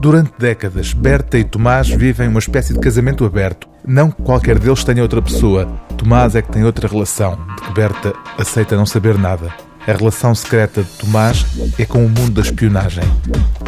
Durante 0.00 0.32
décadas, 0.38 0.92
Berta 0.92 1.38
e 1.38 1.44
Tomás 1.44 1.88
vivem 1.88 2.28
uma 2.28 2.38
espécie 2.38 2.72
de 2.72 2.78
casamento 2.78 3.24
aberto. 3.24 3.68
Não 3.84 4.10
que 4.10 4.22
qualquer 4.22 4.58
deles 4.58 4.84
tenha 4.84 5.02
outra 5.02 5.20
pessoa. 5.20 5.66
Tomás 5.96 6.34
é 6.34 6.42
que 6.42 6.52
tem 6.52 6.64
outra 6.64 6.88
relação, 6.88 7.38
de 7.56 7.62
que 7.62 7.72
Berta 7.72 8.14
aceita 8.38 8.76
não 8.76 8.86
saber 8.86 9.18
nada. 9.18 9.52
A 9.86 9.92
relação 9.92 10.34
secreta 10.34 10.82
de 10.82 10.90
Tomás 10.90 11.46
é 11.78 11.84
com 11.84 12.04
o 12.04 12.08
mundo 12.08 12.30
da 12.32 12.42
espionagem. 12.42 13.04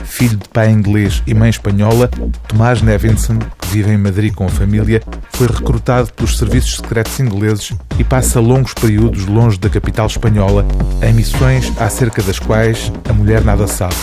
Filho 0.04 0.36
de 0.36 0.48
pai 0.50 0.70
inglês 0.70 1.22
e 1.26 1.32
mãe 1.34 1.50
espanhola, 1.50 2.08
Tomás 2.46 2.82
Nevinson, 2.82 3.38
vive 3.71 3.93
em 3.93 3.96
Madrid 3.96 4.34
com 4.34 4.46
a 4.46 4.48
família, 4.48 5.00
foi 5.32 5.46
recrutado 5.46 6.12
pelos 6.12 6.37
serviços 6.37 6.77
secretos 6.77 7.19
ingleses 7.20 7.73
e 7.98 8.05
passa 8.05 8.41
longos 8.41 8.75
períodos 8.75 9.27
longe 9.27 9.59
da 9.59 9.70
capital 9.70 10.07
espanhola, 10.07 10.66
em 11.02 11.12
missões 11.12 11.73
acerca 11.79 12.20
das 12.23 12.38
quais 12.38 12.93
a 13.09 13.12
mulher 13.12 13.45
nada 13.45 13.66
sabe. 13.66 13.95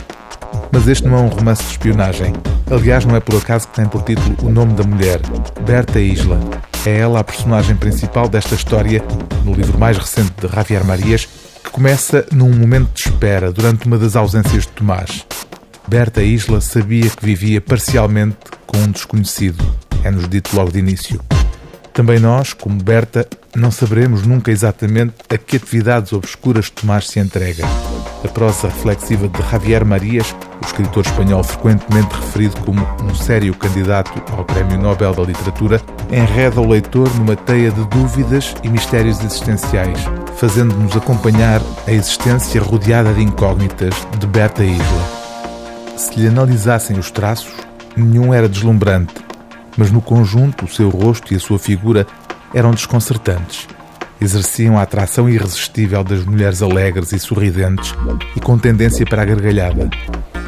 Mas 0.72 0.88
este 0.88 1.06
não 1.06 1.18
é 1.18 1.22
um 1.22 1.28
romance 1.28 1.64
de 1.64 1.72
espionagem. 1.72 2.34
Aliás, 2.72 3.06
não 3.06 3.16
é 3.16 3.20
por 3.20 3.36
acaso 3.36 3.68
que 3.68 3.76
tem 3.76 3.86
por 3.88 4.04
título 4.04 4.36
o 4.42 4.50
nome 4.50 4.74
da 4.74 4.84
mulher, 4.84 5.20
Berta 5.66 6.00
Isla. 6.00 6.40
É 6.86 7.00
ela 7.00 7.20
a 7.20 7.24
personagem 7.24 7.76
principal 7.76 8.30
desta 8.30 8.56
história, 8.56 9.04
no 9.44 9.54
livro 9.54 9.78
mais 9.78 9.98
recente 9.98 10.34
de 10.42 10.48
Javier 10.54 10.86
Marias, 10.86 11.28
que 11.64 11.70
começa 11.72 12.26
num 12.32 12.54
momento 12.54 12.90
de 12.94 13.10
espera 13.10 13.52
durante 13.52 13.86
uma 13.86 13.98
das 13.98 14.16
ausências 14.16 14.64
de 14.64 14.70
Tomás. 14.70 15.26
Berta 15.90 16.22
Isla 16.22 16.60
sabia 16.60 17.10
que 17.10 17.26
vivia 17.26 17.62
parcialmente 17.62 18.36
com 18.66 18.78
um 18.78 18.92
desconhecido. 18.92 19.64
É-nos 20.04 20.28
dito 20.28 20.54
logo 20.54 20.70
de 20.70 20.80
início. 20.80 21.22
Também 21.94 22.20
nós, 22.20 22.52
como 22.52 22.84
Berta, 22.84 23.26
não 23.56 23.72
saberemos 23.72 24.28
nunca 24.28 24.52
exatamente 24.52 25.14
a 25.30 25.38
que 25.38 25.56
atividades 25.56 26.12
obscuras 26.12 26.70
Tomás 26.70 27.08
se 27.08 27.22
entrega. 27.22 27.64
A 28.22 28.28
prosa 28.28 28.68
reflexiva 28.68 29.30
de 29.30 29.42
Javier 29.50 29.86
Marias, 29.86 30.36
o 30.62 30.66
escritor 30.66 31.06
espanhol 31.06 31.42
frequentemente 31.42 32.14
referido 32.16 32.58
como 32.66 32.86
um 33.04 33.16
sério 33.16 33.56
candidato 33.56 34.12
ao 34.34 34.44
Prémio 34.44 34.78
Nobel 34.78 35.14
da 35.14 35.24
Literatura, 35.24 35.82
enreda 36.12 36.60
o 36.60 36.70
leitor 36.70 37.10
numa 37.16 37.38
teia 37.38 37.72
de 37.72 37.88
dúvidas 37.88 38.54
e 38.62 38.68
mistérios 38.68 39.22
existenciais, 39.22 40.00
fazendo-nos 40.36 40.98
acompanhar 40.98 41.62
a 41.88 41.92
existência 41.94 42.62
rodeada 42.62 43.14
de 43.14 43.24
incógnitas 43.24 43.96
de 44.20 44.28
Berta 44.28 44.66
Isla. 44.66 45.17
Se 45.98 46.14
lhe 46.16 46.28
analisassem 46.28 47.00
os 47.00 47.10
traços, 47.10 47.52
nenhum 47.96 48.32
era 48.32 48.48
deslumbrante, 48.48 49.16
mas 49.76 49.92
no 49.92 50.00
conjunto 50.00 50.66
o 50.66 50.68
seu 50.68 50.90
rosto 50.90 51.34
e 51.34 51.38
a 51.38 51.40
sua 51.40 51.58
figura 51.58 52.06
eram 52.54 52.70
desconcertantes. 52.70 53.68
Exerciam 54.22 54.78
a 54.78 54.84
atração 54.84 55.28
irresistível 55.28 56.04
das 56.04 56.24
mulheres 56.24 56.62
alegres 56.62 57.14
e 57.14 57.20
sorridentes 57.20 57.96
e 58.36 58.40
com 58.40 58.60
tendência 58.60 59.08
para 59.08 59.24
a 59.24 59.26
gargalhada. 59.26 59.90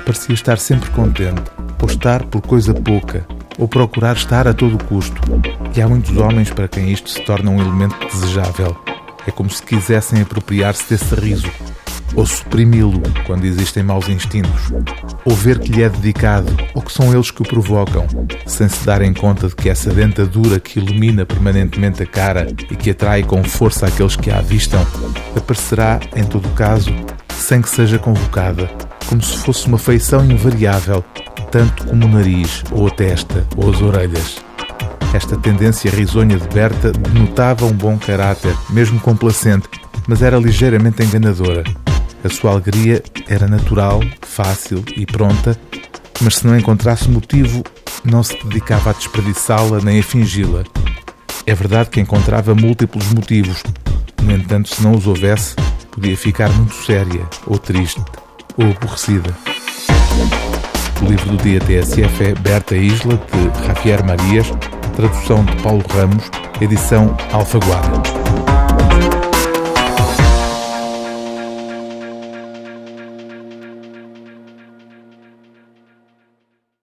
Parecia 0.05 0.35
estar 0.35 0.59
sempre 0.59 0.91
contente, 0.91 1.41
ou 1.81 1.87
estar 1.87 2.23
por 2.25 2.41
coisa 2.41 2.71
pouca, 2.71 3.25
ou 3.57 3.67
procurar 3.67 4.15
estar 4.15 4.47
a 4.47 4.53
todo 4.53 4.83
custo. 4.85 5.19
E 5.75 5.81
há 5.81 5.87
muitos 5.87 6.15
homens 6.15 6.51
para 6.51 6.67
quem 6.67 6.91
isto 6.91 7.09
se 7.09 7.21
torna 7.21 7.49
um 7.49 7.59
elemento 7.59 7.97
desejável. 8.07 8.77
É 9.25 9.31
como 9.31 9.49
se 9.49 9.63
quisessem 9.63 10.21
apropriar-se 10.21 10.87
desse 10.91 11.15
riso, 11.15 11.49
ou 12.15 12.25
suprimi-lo 12.25 13.01
quando 13.25 13.45
existem 13.45 13.83
maus 13.83 14.09
instintos, 14.09 14.71
ou 15.25 15.35
ver 15.35 15.59
que 15.59 15.71
lhe 15.71 15.83
é 15.83 15.89
dedicado, 15.89 16.51
ou 16.73 16.81
que 16.81 16.91
são 16.91 17.13
eles 17.13 17.31
que 17.31 17.41
o 17.41 17.45
provocam, 17.45 18.07
sem 18.45 18.67
se 18.67 18.85
darem 18.85 19.13
conta 19.13 19.47
de 19.47 19.55
que 19.55 19.69
essa 19.69 19.91
dentadura 19.91 20.59
que 20.59 20.79
ilumina 20.79 21.25
permanentemente 21.25 22.03
a 22.03 22.05
cara 22.05 22.47
e 22.69 22.75
que 22.75 22.91
atrai 22.91 23.23
com 23.23 23.43
força 23.43 23.87
aqueles 23.87 24.15
que 24.15 24.31
a 24.31 24.39
avistam, 24.39 24.85
aparecerá, 25.35 25.99
em 26.15 26.23
todo 26.23 26.47
caso, 26.49 26.93
sem 27.35 27.61
que 27.61 27.69
seja 27.69 27.97
convocada, 27.97 28.69
como 29.07 29.21
se 29.21 29.37
fosse 29.37 29.67
uma 29.67 29.77
feição 29.77 30.23
invariável, 30.23 31.03
tanto 31.51 31.85
como 31.85 32.05
o 32.05 32.09
nariz, 32.09 32.63
ou 32.71 32.87
a 32.87 32.91
testa, 32.91 33.45
ou 33.55 33.71
as 33.71 33.81
orelhas. 33.81 34.37
Esta 35.13 35.35
tendência 35.35 35.89
risonha 35.89 36.37
de 36.37 36.47
Berta 36.49 36.91
denotava 36.91 37.65
um 37.65 37.73
bom 37.73 37.97
caráter, 37.97 38.55
mesmo 38.69 38.99
complacente, 38.99 39.67
mas 40.07 40.21
era 40.21 40.37
ligeiramente 40.37 41.03
enganadora. 41.03 41.63
A 42.23 42.29
sua 42.29 42.51
alegria 42.51 43.01
era 43.27 43.47
natural, 43.47 44.01
fácil 44.21 44.83
e 44.97 45.05
pronta, 45.05 45.57
mas 46.21 46.37
se 46.37 46.47
não 46.47 46.57
encontrasse 46.57 47.09
motivo, 47.09 47.63
não 48.03 48.21
se 48.21 48.37
dedicava 48.43 48.89
a 48.89 48.93
desperdiçá-la 48.93 49.79
nem 49.81 49.99
a 49.99 50.03
fingi-la. 50.03 50.63
É 51.45 51.55
verdade 51.55 51.89
que 51.89 51.99
encontrava 51.99 52.53
múltiplos 52.53 53.07
motivos, 53.13 53.63
no 54.21 54.33
entanto, 54.33 54.73
se 54.73 54.83
não 54.83 54.91
os 54.91 55.07
houvesse, 55.07 55.55
podia 55.91 56.17
ficar 56.17 56.49
muito 56.49 56.75
séria, 56.75 57.25
ou 57.47 57.57
triste, 57.57 58.03
ou 58.57 58.69
aborrecida. 58.69 59.35
O 61.01 61.05
livro 61.05 61.37
do 61.37 61.37
dia 61.37 61.61
TSF 61.61 62.23
é 62.23 62.33
Berta 62.33 62.75
Isla, 62.75 63.19
de 63.31 63.65
Javier 63.65 64.05
Marias, 64.05 64.47
tradução 64.95 65.45
de 65.45 65.55
Paulo 65.63 65.83
Ramos, 65.89 66.29
edição 66.59 67.15
Alfaguara. 67.31 68.18